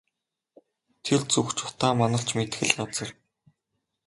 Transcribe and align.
Тэр 1.05 1.21
зүг 1.33 1.47
ч 1.57 1.59
утаа 1.67 1.91
манарч 1.99 2.29
мэдэх 2.37 2.61
л 2.67 2.73
газар. 2.79 3.09